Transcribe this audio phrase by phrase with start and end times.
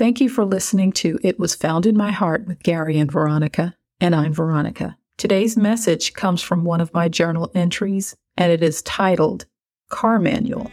[0.00, 3.76] Thank you for listening to It Was Found in My Heart with Gary and Veronica,
[4.00, 4.96] and I'm Veronica.
[5.18, 9.44] Today's message comes from one of my journal entries, and it is titled
[9.90, 10.70] Car Manual.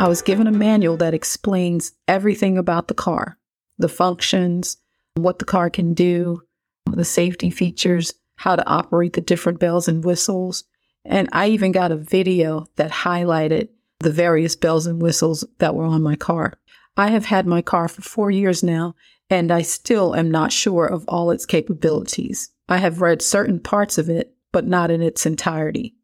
[0.00, 3.36] I was given a manual that explains everything about the car
[3.76, 4.78] the functions,
[5.14, 6.40] what the car can do,
[6.86, 10.64] the safety features, how to operate the different bells and whistles.
[11.04, 13.68] And I even got a video that highlighted
[13.98, 16.54] the various bells and whistles that were on my car.
[16.96, 18.94] I have had my car for four years now,
[19.28, 22.50] and I still am not sure of all its capabilities.
[22.70, 25.94] I have read certain parts of it, but not in its entirety.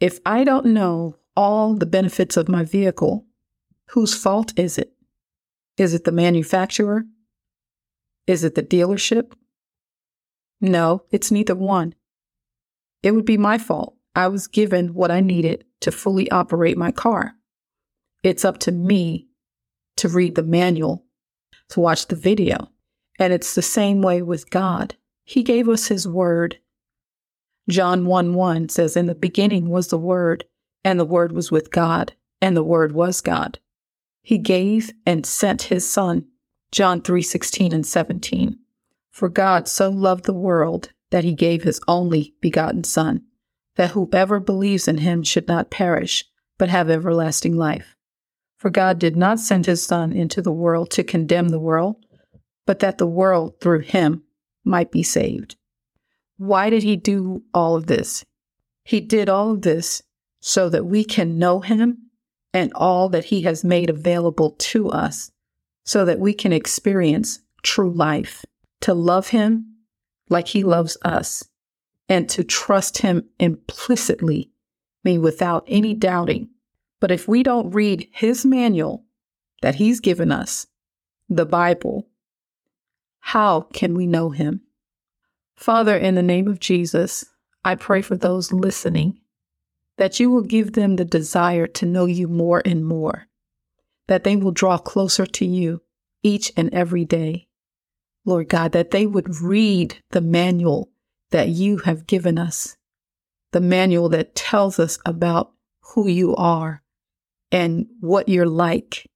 [0.00, 3.26] If I don't know all the benefits of my vehicle,
[3.90, 4.92] whose fault is it?
[5.76, 7.04] Is it the manufacturer?
[8.26, 9.32] Is it the dealership?
[10.60, 11.94] No, it's neither one.
[13.02, 13.96] It would be my fault.
[14.14, 17.34] I was given what I needed to fully operate my car.
[18.22, 19.28] It's up to me
[19.96, 21.04] to read the manual,
[21.70, 22.70] to watch the video.
[23.18, 24.96] And it's the same way with God.
[25.24, 26.58] He gave us His Word.
[27.68, 30.44] John 1 1 says, In the beginning was the Word,
[30.84, 33.58] and the Word was with God, and the Word was God.
[34.22, 36.26] He gave and sent his Son.
[36.70, 38.58] John 3 16 and 17.
[39.10, 43.22] For God so loved the world that he gave his only begotten Son,
[43.76, 46.24] that whoever believes in him should not perish,
[46.56, 47.96] but have everlasting life.
[48.56, 51.96] For God did not send his Son into the world to condemn the world,
[52.64, 54.22] but that the world through him
[54.64, 55.56] might be saved.
[56.38, 58.24] Why did he do all of this?
[58.84, 60.02] He did all of this
[60.44, 62.10] so that we can know him
[62.52, 65.30] and all that he has made available to us
[65.84, 68.44] so that we can experience true life,
[68.80, 69.76] to love him
[70.28, 71.44] like he loves us,
[72.08, 74.50] and to trust him implicitly,
[75.04, 76.48] mean without any doubting.
[77.00, 79.04] But if we don't read his manual
[79.62, 80.66] that he's given us,
[81.28, 82.08] the Bible,
[83.20, 84.62] how can we know him?
[85.54, 87.24] Father, in the name of Jesus,
[87.64, 89.20] I pray for those listening
[90.02, 93.28] that you will give them the desire to know you more and more,
[94.08, 95.80] that they will draw closer to you
[96.24, 97.46] each and every day.
[98.24, 100.90] Lord God, that they would read the manual
[101.30, 102.76] that you have given us,
[103.52, 105.52] the manual that tells us about
[105.94, 106.82] who you are
[107.52, 109.06] and what you're like,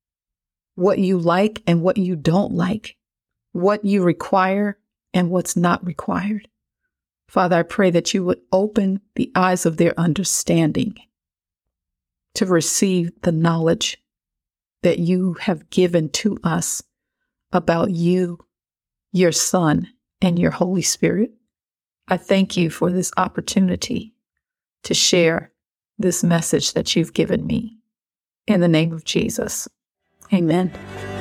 [0.77, 2.97] what you like and what you don't like,
[3.51, 4.79] what you require
[5.13, 6.47] and what's not required.
[7.29, 10.97] Father, I pray that you would open the eyes of their understanding
[12.35, 14.03] to receive the knowledge
[14.83, 16.83] that you have given to us
[17.53, 18.39] about you,
[19.13, 19.89] your Son,
[20.21, 21.33] and your Holy Spirit.
[22.09, 24.15] I thank you for this opportunity
[24.85, 25.51] to share
[25.99, 27.79] this message that you've given me.
[28.47, 29.67] In the name of Jesus,
[30.33, 31.16] amen.